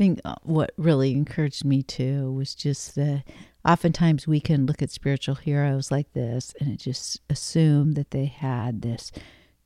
Think 0.00 0.22
uh, 0.24 0.36
what 0.44 0.72
really 0.78 1.12
encouraged 1.12 1.62
me 1.62 1.82
too 1.82 2.32
was 2.32 2.54
just 2.54 2.94
that 2.94 3.22
oftentimes 3.68 4.26
we 4.26 4.40
can 4.40 4.64
look 4.64 4.80
at 4.80 4.90
spiritual 4.90 5.34
heroes 5.34 5.90
like 5.90 6.10
this 6.14 6.54
and 6.58 6.72
it 6.72 6.78
just 6.78 7.20
assume 7.28 7.92
that 7.92 8.10
they 8.10 8.24
had 8.24 8.80
this 8.80 9.12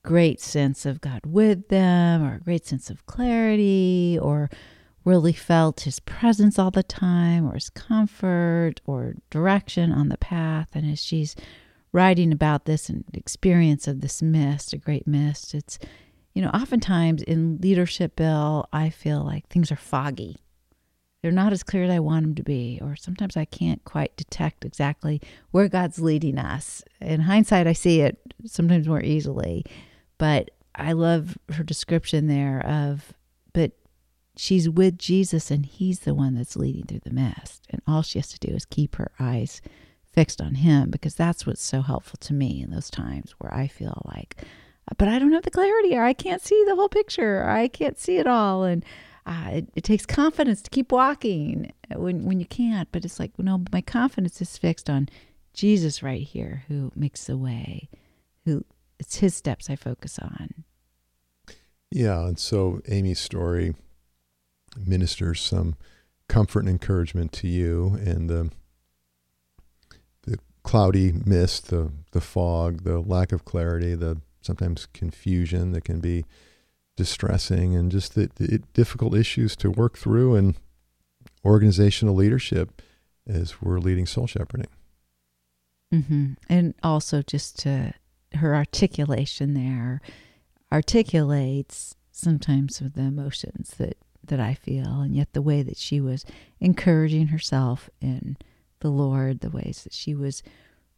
great 0.03 0.41
sense 0.41 0.85
of 0.87 1.01
God 1.01 1.21
with 1.25 1.69
them 1.69 2.25
or 2.25 2.35
a 2.35 2.41
great 2.41 2.67
sense 2.67 2.91
of 2.91 3.07
clarity 3.07 4.19
or 4.21 4.51
really 5.05 5.33
felt 5.33 5.83
his 5.83 6.01
presence 6.01 6.59
all 6.59 6.73
the 6.73 6.83
time 6.83 7.47
or 7.47 7.55
his 7.55 7.71
comfort 7.71 8.81
or 8.87 9.15
direction 9.31 9.93
on 9.93 10.09
the 10.09 10.19
path. 10.19 10.67
And 10.75 10.91
as 10.91 11.01
she's 11.01 11.37
writing 11.93 12.33
about 12.33 12.65
this 12.65 12.89
and 12.89 13.05
experience 13.15 13.87
of 13.87 14.01
this 14.01 14.21
mist, 14.21 14.73
a 14.73 14.79
great 14.79 15.07
mist, 15.07 15.55
it's, 15.55 15.79
you 16.35 16.43
know, 16.43 16.51
oftentimes 16.51 17.23
in 17.23 17.59
leadership, 17.63 18.17
Bill, 18.17 18.69
I 18.73 18.91
feel 18.91 19.25
like 19.25 19.49
things 19.49 19.71
are 19.71 19.77
foggy. 19.77 20.37
They're 21.23 21.33
not 21.33 21.53
as 21.55 21.63
clear 21.63 21.85
as 21.85 21.91
I 21.91 22.01
want 22.01 22.25
them 22.25 22.35
to 22.35 22.43
be, 22.43 22.79
or 22.83 22.97
sometimes 22.97 23.37
I 23.37 23.47
can't 23.47 23.83
quite 23.85 24.17
detect 24.17 24.65
exactly 24.65 25.23
where 25.53 25.69
God's 25.69 25.99
leading 25.99 26.37
us. 26.37 26.83
In 27.01 27.21
hindsight, 27.21 27.67
I 27.67 27.73
see 27.73 28.03
it 28.03 28.19
sometimes 28.45 28.87
more 28.87 29.03
easily, 29.03 29.65
but 30.19 30.51
I 30.75 30.93
love 30.93 31.39
her 31.53 31.63
description 31.63 32.27
there 32.27 32.61
of, 32.67 33.15
but 33.55 33.73
she's 34.37 34.69
with 34.69 34.99
Jesus 34.99 35.51
and 35.51 35.65
he's 35.65 36.01
the 36.01 36.15
one 36.15 36.35
that's 36.35 36.57
leading 36.57 36.85
through 36.85 37.01
the 37.05 37.11
mist. 37.11 37.67
And 37.71 37.81
all 37.87 38.03
she 38.03 38.19
has 38.19 38.29
to 38.29 38.47
do 38.47 38.53
is 38.53 38.67
keep 38.67 38.97
her 38.97 39.11
eyes 39.19 39.63
fixed 40.13 40.41
on 40.41 40.57
him 40.57 40.91
because 40.91 41.15
that's 41.15 41.47
what's 41.47 41.63
so 41.63 41.81
helpful 41.81 42.19
to 42.21 42.35
me 42.35 42.61
in 42.61 42.71
those 42.71 42.91
times 42.91 43.35
where 43.39 43.55
I 43.55 43.67
feel 43.67 44.03
like, 44.05 44.45
but 44.99 45.09
I 45.09 45.19
don't 45.19 45.33
have 45.33 45.45
the 45.45 45.51
clarity 45.51 45.97
or 45.97 46.05
I 46.05 46.13
can't 46.13 46.43
see 46.43 46.63
the 46.67 46.77
whole 46.77 46.89
picture 46.89 47.41
or 47.43 47.49
I 47.49 47.69
can't 47.69 47.99
see 47.99 48.19
it 48.19 48.27
all. 48.27 48.65
And 48.65 48.85
uh, 49.27 49.51
it, 49.53 49.69
it, 49.75 49.85
takes 49.85 50.05
confidence 50.05 50.61
to 50.63 50.71
keep 50.71 50.93
walking 50.93 51.73
when, 51.95 52.25
when 52.25 52.39
you 52.39 52.47
can't. 52.47 52.89
But 52.93 53.05
it's 53.05 53.19
like, 53.19 53.33
no, 53.39 53.65
my 53.73 53.81
confidence 53.81 54.41
is 54.43 54.59
fixed 54.59 54.91
on 54.91 55.09
Jesus 55.55 56.03
right 56.03 56.21
here 56.21 56.65
who 56.69 56.93
makes 56.95 57.25
the 57.25 57.39
way, 57.39 57.89
who 58.45 58.65
it's 58.99 59.17
his 59.17 59.35
steps 59.35 59.71
I 59.71 59.77
focus 59.77 60.19
on. 60.19 60.65
Yeah. 61.91 62.27
And 62.27 62.39
so 62.39 62.81
Amy's 62.89 63.21
story 63.21 63.75
ministers 64.77 65.41
some 65.41 65.77
comfort 66.29 66.61
and 66.61 66.69
encouragement 66.69 67.33
to 67.33 67.49
you 67.49 67.99
and 68.05 68.29
the 68.29 68.51
the 70.23 70.39
cloudy 70.63 71.13
mist, 71.25 71.69
the 71.69 71.93
the 72.13 72.21
fog, 72.21 72.85
the 72.85 72.99
lack 72.99 73.33
of 73.33 73.45
clarity, 73.45 73.95
the 73.95 74.21
sometimes 74.45 74.87
confusion 74.93 75.73
that 75.73 75.85
can 75.85 76.01
be 76.01 76.25
distressing, 76.97 77.75
and 77.75 77.91
just 77.91 78.15
the, 78.15 78.31
the 78.37 78.59
difficult 78.73 79.15
issues 79.15 79.57
to 79.57 79.71
work 79.71 79.99
through 79.99 80.35
and 80.37 80.55
organizational 81.45 82.15
leadership 82.15 82.81
as 83.27 83.61
we're 83.61 83.79
leading 83.79 84.07
soul 84.07 84.27
shepherding. 84.27 84.69
Mm-hmm. 85.93 86.33
And 86.49 86.75
also 86.83 87.23
just 87.23 87.59
to 87.61 87.95
her 88.35 88.55
articulation 88.55 89.55
there 89.55 90.01
articulates 90.73 91.95
sometimes 92.11 92.81
with 92.81 92.95
the 92.95 93.03
emotions 93.03 93.75
that 93.79 93.97
that 94.27 94.41
I 94.41 94.55
feel, 94.55 95.03
and 95.03 95.15
yet 95.15 95.35
the 95.35 95.43
way 95.43 95.63
that 95.63 95.77
she 95.77 96.01
was 96.01 96.25
encouraging 96.59 97.27
herself 97.27 97.91
in 98.01 98.39
the 98.81 98.89
Lord, 98.89 99.41
the 99.41 99.51
ways 99.51 99.85
that 99.85 99.93
she 99.93 100.15
was 100.15 100.43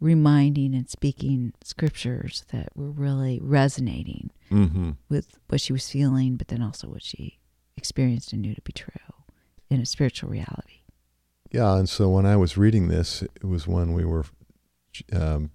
reminding 0.01 0.75
and 0.75 0.89
speaking 0.89 1.53
scriptures 1.65 2.45
that 2.53 2.69
were 2.75 2.91
really 2.91 3.41
resonating 3.43 4.31
mm-hmm. 4.51 4.91
with 5.09 5.39
what 5.49 5.61
she 5.61 5.73
was 5.73 5.89
feeling, 5.89 6.37
but 6.37 6.49
then 6.49 6.63
also 6.63 6.89
what 6.89 7.03
she 7.03 7.39
experienced 7.77 8.33
and 8.33 8.43
knew 8.43 8.55
to 8.55 8.63
be 8.63 8.73
true 8.73 8.93
in 9.71 9.81
a 9.81 9.87
spiritual 9.87 10.29
reality. 10.29 10.83
Yeah, 11.51 11.77
and 11.77 11.89
so 11.89 12.09
when 12.09 12.27
I 12.27 12.37
was 12.37 12.57
reading 12.57 12.89
this, 12.89 13.23
it 13.23 13.45
was 13.45 13.67
when 13.67 13.93
we 13.93 14.05
were 14.05 14.25
um, 15.13 15.51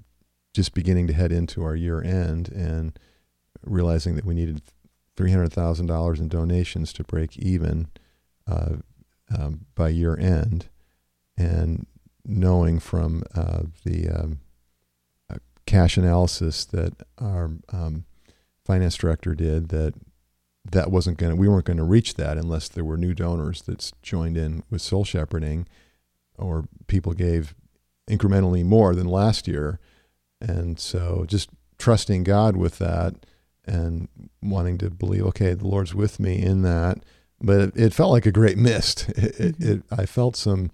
just 0.53 0.73
beginning 0.73 1.07
to 1.07 1.13
head 1.13 1.31
into 1.31 1.63
our 1.63 1.75
year 1.75 2.01
end 2.01 2.49
and 2.49 2.97
realizing 3.63 4.15
that 4.15 4.25
we 4.25 4.33
needed 4.33 4.61
$300,000 5.17 6.19
in 6.19 6.27
donations 6.27 6.93
to 6.93 7.03
break 7.03 7.37
even 7.37 7.87
uh, 8.47 8.77
um, 9.37 9.65
by 9.75 9.89
year 9.89 10.17
end. 10.17 10.69
And 11.37 11.85
knowing 12.25 12.79
from 12.79 13.23
uh, 13.35 13.63
the 13.85 14.09
um, 14.09 14.39
uh, 15.29 15.37
cash 15.65 15.97
analysis 15.97 16.65
that 16.65 16.93
our 17.17 17.51
um, 17.71 18.05
finance 18.65 18.95
director 18.95 19.35
did 19.35 19.69
that 19.69 19.93
that 20.69 20.91
wasn't 20.91 21.17
going 21.17 21.31
to, 21.31 21.35
we 21.35 21.47
weren't 21.47 21.65
going 21.65 21.77
to 21.77 21.83
reach 21.83 22.15
that 22.15 22.37
unless 22.37 22.67
there 22.67 22.85
were 22.85 22.97
new 22.97 23.13
donors 23.13 23.63
that 23.63 23.91
joined 24.03 24.37
in 24.37 24.63
with 24.69 24.81
soul 24.81 25.03
shepherding 25.03 25.67
or 26.37 26.65
people 26.87 27.13
gave 27.13 27.55
incrementally 28.09 28.63
more 28.63 28.93
than 28.93 29.07
last 29.07 29.47
year. 29.47 29.79
And 30.39 30.79
so 30.79 31.25
just 31.27 31.49
trusting 31.77 32.23
God 32.23 32.55
with 32.55 32.77
that 32.77 33.15
and 33.65 34.07
wanting 34.41 34.77
to 34.79 34.89
believe, 34.89 35.25
okay, 35.27 35.53
the 35.53 35.67
Lord's 35.67 35.95
with 35.95 36.19
me 36.19 36.41
in 36.41 36.61
that. 36.61 36.99
But 37.39 37.61
it, 37.61 37.73
it 37.75 37.93
felt 37.93 38.11
like 38.11 38.25
a 38.25 38.31
great 38.31 38.57
mist. 38.57 39.09
It, 39.09 39.57
mm-hmm. 39.57 39.71
it, 39.71 39.83
I 39.91 40.05
felt 40.05 40.35
some 40.35 40.71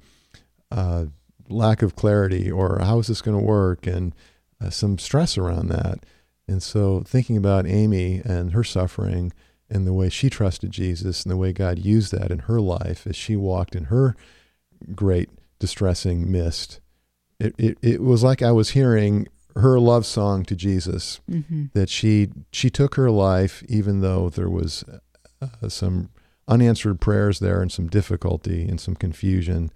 uh, 0.72 1.06
lack 1.50 1.82
of 1.82 1.96
clarity, 1.96 2.52
or 2.52 2.80
how 2.80 3.00
is 3.00 3.08
this 3.08 3.22
going 3.22 3.38
to 3.38 3.44
work, 3.44 3.88
and 3.88 4.14
uh, 4.62 4.70
some 4.70 4.98
stress 4.98 5.38
around 5.38 5.70
that. 5.70 6.06
And 6.48 6.64
so, 6.64 7.04
thinking 7.06 7.38
about 7.38 7.68
Amy 7.68 8.22
and 8.24 8.54
her 8.54 8.64
suffering, 8.64 9.34
and 9.70 9.86
the 9.86 9.94
way 9.94 10.10
she 10.10 10.30
trusted 10.30 10.72
Jesus, 10.72 11.24
and 11.24 11.32
the 11.32 11.38
way 11.38 11.54
God 11.54 11.80
used 11.80 12.12
that 12.14 12.32
in 12.32 12.40
her 12.40 12.62
life 12.62 13.06
as 13.06 13.16
she 13.16 13.36
walked 13.36 13.76
in 13.76 13.86
her 13.86 14.16
great 14.96 15.30
distressing 15.60 16.32
mist, 16.32 16.80
it, 17.40 17.54
it, 17.58 17.78
it 17.82 18.02
was 18.02 18.24
like 18.24 18.42
I 18.42 18.52
was 18.52 18.72
hearing 18.72 19.28
her 19.56 19.80
love 19.80 20.06
song 20.06 20.44
to 20.46 20.56
Jesus 20.56 21.20
mm-hmm. 21.30 21.66
that 21.74 21.90
she 21.90 22.30
she 22.52 22.70
took 22.70 22.96
her 22.96 23.10
life 23.10 23.64
even 23.68 24.02
though 24.02 24.30
there 24.30 24.50
was 24.50 24.84
uh, 25.42 25.68
some 25.68 26.10
unanswered 26.48 27.00
prayers 27.02 27.40
there 27.40 27.62
and 27.62 27.72
some 27.72 27.88
difficulty 27.88 28.68
and 28.68 28.80
some 28.80 28.96
confusion 28.96 29.72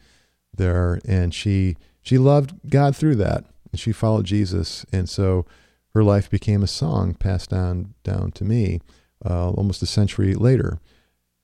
there 0.54 1.00
and 1.06 1.34
she 1.34 1.76
she 2.02 2.18
loved 2.18 2.54
God 2.70 2.96
through 2.96 3.16
that 3.16 3.46
and 3.72 3.80
she 3.80 3.92
followed 3.92 4.26
Jesus 4.26 4.86
and 4.92 5.10
so 5.10 5.46
her 5.94 6.04
life 6.04 6.30
became 6.30 6.64
a 6.64 6.68
song 6.68 7.14
passed 7.14 7.50
down 7.50 7.94
down 8.04 8.32
to 8.32 8.44
me 8.44 8.80
uh, 9.26 9.52
almost 9.52 9.84
a 9.84 9.86
century 9.86 10.34
later. 10.34 10.80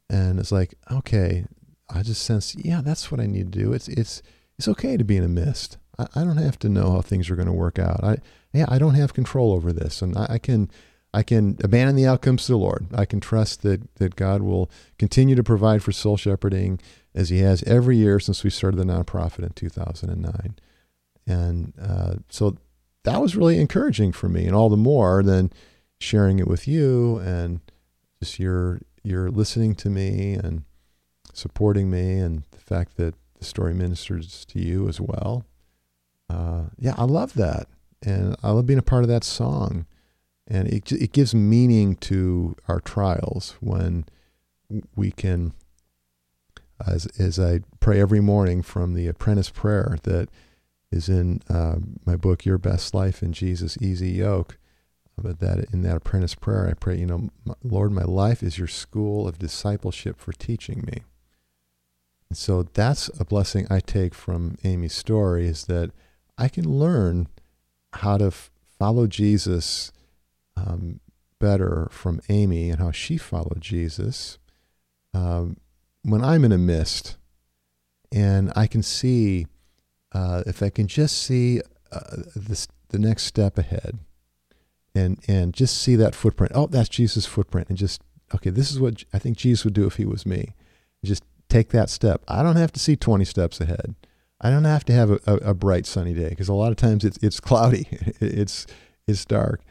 And 0.09 0.39
it's 0.39 0.51
like 0.51 0.75
okay 0.91 1.45
I 1.89 2.03
just 2.03 2.23
sense 2.23 2.55
yeah 2.55 2.81
that's 2.81 3.11
what 3.11 3.21
I 3.21 3.27
need 3.27 3.51
to 3.51 3.59
do. 3.59 3.73
It's 3.73 3.87
it's 3.87 4.21
it's 4.57 4.67
okay 4.67 4.97
to 4.97 5.03
be 5.03 5.17
in 5.17 5.23
a 5.23 5.29
mist. 5.29 5.77
I, 5.97 6.07
I 6.15 6.23
don't 6.23 6.37
have 6.37 6.59
to 6.59 6.69
know 6.69 6.91
how 6.91 7.01
things 7.01 7.29
are 7.29 7.35
going 7.35 7.47
to 7.47 7.53
work 7.53 7.79
out. 7.79 8.03
I 8.03 8.17
yeah, 8.53 8.65
I 8.67 8.77
don't 8.77 8.95
have 8.95 9.13
control 9.13 9.51
over 9.51 9.71
this, 9.71 10.01
and 10.01 10.17
I, 10.17 10.27
I 10.31 10.37
can 10.37 10.69
I 11.17 11.23
can 11.23 11.57
abandon 11.63 11.95
the 11.95 12.05
outcomes 12.05 12.45
to 12.45 12.51
the 12.51 12.59
Lord. 12.59 12.85
I 12.93 13.05
can 13.05 13.19
trust 13.19 13.63
that 13.63 13.95
that 13.95 14.15
God 14.15 14.43
will 14.43 14.69
continue 14.99 15.33
to 15.33 15.43
provide 15.43 15.81
for 15.81 15.91
soul 15.91 16.15
shepherding 16.15 16.79
as 17.15 17.29
He 17.29 17.39
has 17.39 17.63
every 17.63 17.97
year 17.97 18.19
since 18.19 18.43
we 18.43 18.51
started 18.51 18.77
the 18.77 18.83
nonprofit 18.83 19.39
in 19.39 19.49
2009, 19.49 20.55
and 21.25 21.73
uh, 21.81 22.17
so 22.29 22.57
that 23.03 23.19
was 23.19 23.35
really 23.35 23.59
encouraging 23.59 24.11
for 24.11 24.29
me, 24.29 24.45
and 24.45 24.55
all 24.55 24.69
the 24.69 24.77
more 24.77 25.23
than 25.23 25.51
sharing 25.99 26.37
it 26.37 26.47
with 26.47 26.67
you 26.67 27.17
and 27.17 27.61
just 28.19 28.37
your 28.37 28.79
your 29.01 29.31
listening 29.31 29.73
to 29.73 29.89
me 29.89 30.33
and 30.33 30.65
supporting 31.33 31.89
me, 31.89 32.19
and 32.19 32.43
the 32.51 32.59
fact 32.59 32.95
that 32.97 33.15
the 33.39 33.45
story 33.45 33.73
ministers 33.73 34.45
to 34.45 34.59
you 34.59 34.87
as 34.87 35.01
well. 35.01 35.45
Uh, 36.29 36.65
yeah, 36.77 36.93
I 36.95 37.05
love 37.05 37.33
that, 37.33 37.69
and 38.03 38.35
I 38.43 38.51
love 38.51 38.67
being 38.67 38.77
a 38.77 38.83
part 38.83 39.03
of 39.03 39.09
that 39.09 39.23
song, 39.23 39.87
and 40.47 40.67
it 40.67 40.91
it 40.91 41.11
gives 41.11 41.35
meaning 41.35 41.95
to 41.97 42.55
our 42.67 42.79
trials 42.79 43.55
when 43.59 44.05
we 44.95 45.11
can, 45.11 45.53
as 46.85 47.05
as 47.19 47.39
I 47.39 47.61
pray 47.79 47.99
every 47.99 48.21
morning 48.21 48.61
from 48.61 48.93
the 48.93 49.07
Apprentice 49.07 49.49
Prayer 49.49 49.97
that 50.03 50.29
is 50.91 51.09
in 51.09 51.41
uh, 51.49 51.77
my 52.05 52.15
book, 52.15 52.45
Your 52.45 52.57
Best 52.57 52.93
Life 52.93 53.21
in 53.21 53.33
Jesus' 53.33 53.77
Easy 53.81 54.11
Yoke. 54.11 54.57
But 55.19 55.39
that 55.39 55.73
in 55.73 55.81
that 55.81 55.97
apprentice 55.97 56.35
prayer, 56.35 56.67
I 56.69 56.73
pray, 56.73 56.97
you 56.97 57.07
know, 57.07 57.29
Lord, 57.63 57.91
my 57.91 58.03
life 58.03 58.43
is 58.43 58.59
your 58.59 58.67
school 58.67 59.27
of 59.27 59.39
discipleship 59.39 60.19
for 60.19 60.31
teaching 60.31 60.83
me. 60.85 61.01
And 62.29 62.37
so 62.37 62.63
that's 62.63 63.09
a 63.19 63.25
blessing 63.25 63.65
I 63.69 63.79
take 63.79 64.13
from 64.13 64.57
Amy's 64.63 64.93
story 64.93 65.47
is 65.47 65.65
that 65.65 65.91
I 66.37 66.49
can 66.49 66.69
learn 66.69 67.29
how 67.93 68.17
to 68.17 68.27
f- 68.27 68.51
follow 68.77 69.07
Jesus 69.07 69.91
um, 70.57 70.99
better 71.39 71.87
from 71.91 72.21
Amy 72.29 72.69
and 72.69 72.79
how 72.79 72.91
she 72.91 73.17
followed 73.17 73.61
Jesus. 73.61 74.37
Um, 75.13 75.57
when 76.03 76.23
I'm 76.23 76.43
in 76.43 76.51
a 76.51 76.57
mist 76.57 77.17
and 78.11 78.51
I 78.55 78.67
can 78.67 78.81
see, 78.81 79.45
uh, 80.11 80.43
if 80.45 80.63
I 80.63 80.69
can 80.69 80.87
just 80.87 81.21
see 81.21 81.61
uh, 81.91 82.17
this, 82.35 82.67
the 82.89 82.99
next 82.99 83.23
step 83.23 83.57
ahead 83.57 83.99
and, 84.95 85.19
and 85.27 85.53
just 85.53 85.79
see 85.79 85.95
that 85.95 86.15
footprint. 86.15 86.53
Oh, 86.55 86.67
that's 86.67 86.89
Jesus' 86.89 87.25
footprint. 87.25 87.69
And 87.69 87.77
just, 87.77 88.01
okay, 88.33 88.49
this 88.49 88.71
is 88.71 88.79
what 88.79 89.03
I 89.13 89.19
think 89.19 89.37
Jesus 89.37 89.63
would 89.65 89.73
do 89.73 89.85
if 89.85 89.95
he 89.97 90.05
was 90.05 90.25
me. 90.25 90.55
Just 91.03 91.23
take 91.49 91.69
that 91.69 91.89
step. 91.89 92.23
I 92.27 92.43
don't 92.43 92.55
have 92.55 92.71
to 92.73 92.79
see 92.79 92.95
20 92.95 93.23
steps 93.25 93.61
ahead. 93.61 93.95
I 94.39 94.49
don't 94.49 94.65
have 94.65 94.85
to 94.85 94.93
have 94.93 95.11
a, 95.11 95.19
a, 95.25 95.33
a 95.35 95.53
bright 95.53 95.85
sunny 95.85 96.13
day 96.13 96.29
because 96.29 96.49
a 96.49 96.53
lot 96.53 96.71
of 96.71 96.77
times 96.77 97.03
it's, 97.03 97.17
it's 97.21 97.39
cloudy. 97.39 97.87
it's, 98.19 98.67
it's 99.07 99.25
dark. 99.25 99.61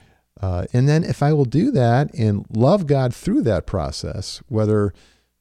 Uh, 0.41 0.67
and 0.73 0.89
then 0.89 1.03
if 1.03 1.23
I 1.23 1.33
will 1.33 1.45
do 1.45 1.71
that 1.71 2.13
and 2.15 2.45
love 2.51 2.87
God 2.87 3.15
through 3.15 3.43
that 3.43 3.67
process, 3.67 4.43
whether 4.49 4.93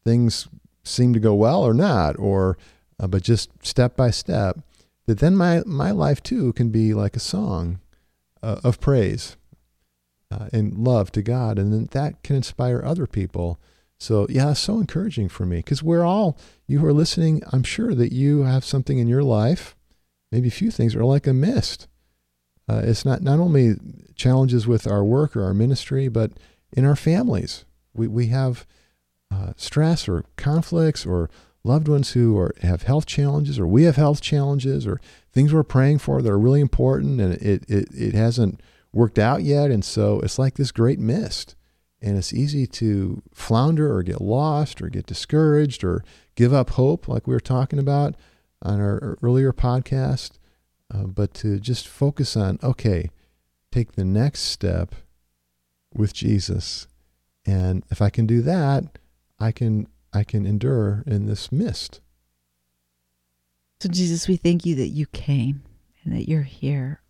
things 0.03 0.47
seem 0.83 1.13
to 1.13 1.19
go 1.19 1.33
well 1.33 1.63
or 1.63 1.73
not, 1.73 2.17
or 2.17 2.57
uh, 2.99 3.07
but 3.07 3.23
just 3.23 3.49
step 3.65 3.97
by 3.97 4.11
step, 4.11 4.59
that 5.05 5.19
then 5.19 5.35
my 5.35 5.61
my 5.65 5.91
life 5.91 6.23
too 6.23 6.53
can 6.53 6.69
be 6.69 6.93
like 6.93 7.15
a 7.15 7.19
song 7.19 7.79
uh, 8.41 8.61
of 8.63 8.79
praise 8.79 9.35
uh, 10.31 10.47
and 10.53 10.77
love 10.77 11.11
to 11.11 11.21
God, 11.21 11.59
and 11.59 11.73
then 11.73 11.89
that 11.91 12.23
can 12.23 12.37
inspire 12.37 12.81
other 12.83 13.05
people. 13.05 13.59
So 13.99 14.27
yeah, 14.29 14.53
so 14.53 14.79
encouraging 14.79 15.29
for 15.29 15.45
me 15.45 15.57
because 15.57 15.83
we're 15.83 16.05
all 16.05 16.37
you 16.67 16.79
who 16.79 16.85
are 16.85 16.93
listening. 16.93 17.41
I'm 17.51 17.63
sure 17.63 17.93
that 17.95 18.13
you 18.13 18.43
have 18.43 18.63
something 18.63 18.97
in 18.97 19.07
your 19.07 19.23
life, 19.23 19.75
maybe 20.31 20.47
a 20.47 20.51
few 20.51 20.71
things 20.71 20.95
are 20.95 21.05
like 21.05 21.27
a 21.27 21.33
mist 21.33 21.87
uh, 22.67 22.81
it's 22.83 23.05
not 23.05 23.21
not 23.21 23.39
only 23.39 23.75
challenges 24.15 24.65
with 24.65 24.87
our 24.87 25.03
work 25.03 25.35
or 25.35 25.43
our 25.43 25.53
ministry, 25.53 26.07
but 26.07 26.31
in 26.71 26.85
our 26.85 26.95
families. 26.95 27.65
We 27.93 28.07
we 28.07 28.27
have 28.27 28.65
uh, 29.31 29.53
stress 29.55 30.07
or 30.07 30.25
conflicts 30.35 31.05
or 31.05 31.29
loved 31.63 31.87
ones 31.87 32.11
who 32.11 32.37
are 32.37 32.53
have 32.61 32.83
health 32.83 33.05
challenges 33.05 33.59
or 33.59 33.67
we 33.67 33.83
have 33.83 33.95
health 33.95 34.21
challenges 34.21 34.85
or 34.85 34.99
things 35.31 35.53
we're 35.53 35.63
praying 35.63 35.99
for 35.99 36.21
that 36.21 36.31
are 36.31 36.39
really 36.39 36.61
important 36.61 37.19
and 37.21 37.33
it 37.33 37.63
it, 37.67 37.87
it 37.91 38.13
hasn't 38.13 38.61
worked 38.93 39.19
out 39.19 39.43
yet. 39.43 39.69
And 39.69 39.83
so 39.83 40.19
it's 40.21 40.39
like 40.39 40.55
this 40.55 40.71
great 40.71 40.99
mist. 40.99 41.55
And 42.01 42.17
it's 42.17 42.33
easy 42.33 42.67
to 42.67 43.21
flounder 43.33 43.93
or 43.93 44.03
get 44.03 44.21
lost 44.21 44.81
or 44.81 44.89
get 44.89 45.07
discouraged 45.07 45.83
or 45.83 46.03
give 46.35 46.53
up 46.53 46.71
hope 46.71 47.07
like 47.07 47.25
we 47.25 47.33
were 47.33 47.39
talking 47.39 47.79
about 47.79 48.15
on 48.61 48.79
our 48.79 49.17
earlier 49.21 49.51
podcast 49.51 50.37
uh, 50.93 51.03
but 51.03 51.33
to 51.35 51.59
just 51.59 51.87
focus 51.87 52.37
on, 52.37 52.59
okay, 52.61 53.09
take 53.71 53.93
the 53.93 54.05
next 54.05 54.41
step 54.41 54.95
with 55.93 56.13
Jesus. 56.13 56.87
And 57.45 57.83
if 57.89 58.01
I 58.01 58.09
can 58.09 58.25
do 58.25 58.41
that, 58.41 58.97
I 59.39 59.51
can 59.51 59.87
I 60.13 60.23
can 60.23 60.45
endure 60.45 61.03
in 61.05 61.25
this 61.25 61.51
mist. 61.51 61.99
So 63.81 63.89
Jesus, 63.89 64.27
we 64.27 64.37
thank 64.37 64.65
you 64.65 64.75
that 64.75 64.87
you 64.87 65.05
came 65.07 65.63
and 66.03 66.15
that 66.15 66.29
you're 66.29 66.43
here. 66.43 67.01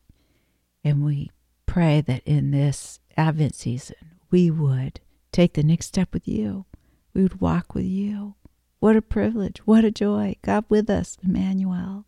And 0.84 1.06
we 1.06 1.32
pray 1.66 2.02
that 2.02 2.24
in 2.26 2.52
this 2.52 3.00
Advent 3.16 3.56
season, 3.56 3.96
we 4.32 4.50
would 4.50 5.00
take 5.32 5.54
the 5.54 5.64
next 5.64 5.88
step 5.88 6.14
with 6.14 6.28
you. 6.28 6.66
We 7.14 7.22
would 7.24 7.40
walk 7.40 7.76
with 7.76 7.86
you. 7.86 8.36
What 8.80 8.96
a 8.96 9.02
privilege. 9.02 9.60
What 9.66 9.86
a 9.86 9.92
joy. 9.92 10.36
God 10.42 10.66
with 10.68 10.90
us, 10.90 11.18
Emmanuel. 11.24 12.06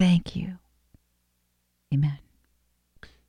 Thank 0.00 0.34
you. 0.34 0.54
Amen. 1.92 2.18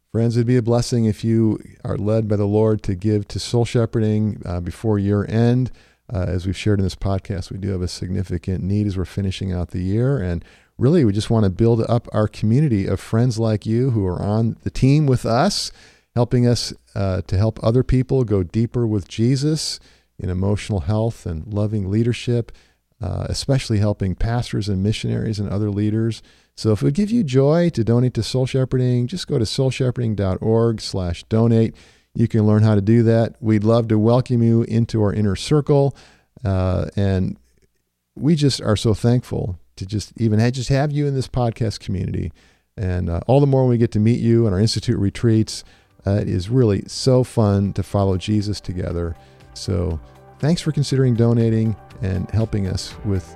Friends, 0.09 0.37
it'd 0.37 0.47
be 0.47 0.55
a 0.55 0.61
blessing 0.61 1.03
if 1.03 1.21
you 1.21 1.61
are 1.83 1.97
led 1.97 2.29
by 2.29 2.37
the 2.37 2.45
Lord 2.45 2.81
to 2.83 2.95
give 2.95 3.27
to 3.27 3.39
soul 3.39 3.65
shepherding 3.65 4.41
uh, 4.45 4.61
before 4.61 4.97
year 4.97 5.25
end. 5.27 5.71
Uh, 6.11 6.25
as 6.29 6.45
we've 6.45 6.55
shared 6.55 6.79
in 6.79 6.85
this 6.85 6.95
podcast, 6.95 7.51
we 7.51 7.57
do 7.57 7.71
have 7.71 7.81
a 7.81 7.89
significant 7.89 8.63
need 8.63 8.87
as 8.87 8.97
we're 8.97 9.03
finishing 9.03 9.51
out 9.51 9.71
the 9.71 9.81
year. 9.81 10.17
And 10.17 10.45
really, 10.77 11.03
we 11.03 11.11
just 11.11 11.29
want 11.29 11.43
to 11.43 11.49
build 11.49 11.81
up 11.89 12.07
our 12.13 12.29
community 12.29 12.85
of 12.87 13.01
friends 13.01 13.37
like 13.37 13.65
you 13.65 13.91
who 13.91 14.05
are 14.05 14.21
on 14.21 14.55
the 14.63 14.71
team 14.71 15.05
with 15.05 15.25
us, 15.25 15.73
helping 16.15 16.47
us 16.47 16.73
uh, 16.95 17.21
to 17.23 17.37
help 17.37 17.61
other 17.61 17.83
people 17.83 18.23
go 18.23 18.43
deeper 18.43 18.87
with 18.87 19.09
Jesus 19.09 19.77
in 20.17 20.29
emotional 20.29 20.81
health 20.81 21.25
and 21.25 21.53
loving 21.53 21.91
leadership, 21.91 22.53
uh, 23.01 23.25
especially 23.27 23.79
helping 23.79 24.15
pastors 24.15 24.69
and 24.69 24.81
missionaries 24.81 25.37
and 25.37 25.49
other 25.49 25.69
leaders 25.69 26.21
so 26.61 26.73
if 26.73 26.83
it 26.83 26.85
would 26.85 26.93
give 26.93 27.09
you 27.09 27.23
joy 27.23 27.71
to 27.71 27.83
donate 27.83 28.13
to 28.13 28.21
Soul 28.21 28.45
Shepherding, 28.45 29.07
just 29.07 29.25
go 29.25 29.39
to 29.39 29.45
soulshepherding.org 29.45 30.79
slash 30.79 31.23
donate. 31.23 31.75
You 32.13 32.27
can 32.27 32.45
learn 32.45 32.61
how 32.61 32.75
to 32.75 32.81
do 32.81 33.01
that. 33.01 33.33
We'd 33.39 33.63
love 33.63 33.87
to 33.87 33.97
welcome 33.97 34.43
you 34.43 34.61
into 34.61 35.01
our 35.01 35.11
inner 35.11 35.35
circle. 35.35 35.97
Uh, 36.45 36.85
and 36.95 37.39
we 38.15 38.35
just 38.35 38.61
are 38.61 38.75
so 38.75 38.93
thankful 38.93 39.57
to 39.77 39.87
just 39.87 40.13
even 40.17 40.37
have, 40.37 40.53
just 40.53 40.69
have 40.69 40.91
you 40.91 41.07
in 41.07 41.15
this 41.15 41.27
podcast 41.27 41.79
community. 41.79 42.31
And 42.77 43.09
uh, 43.09 43.21
all 43.25 43.39
the 43.39 43.47
more 43.47 43.65
we 43.65 43.79
get 43.79 43.89
to 43.93 43.99
meet 43.99 44.19
you 44.19 44.45
in 44.45 44.53
our 44.53 44.59
Institute 44.59 44.99
retreats. 44.99 45.63
Uh, 46.05 46.19
it 46.21 46.29
is 46.29 46.47
really 46.47 46.83
so 46.85 47.23
fun 47.23 47.73
to 47.73 47.81
follow 47.81 48.17
Jesus 48.17 48.61
together. 48.61 49.15
So 49.55 49.99
thanks 50.37 50.61
for 50.61 50.71
considering 50.71 51.15
donating 51.15 51.75
and 52.03 52.29
helping 52.29 52.67
us 52.67 52.93
with 53.03 53.35